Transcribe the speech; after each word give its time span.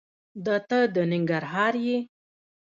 دته 0.45 0.79
د 0.93 0.95
ننګرهار 1.11 1.73
یې؟ 1.85 1.97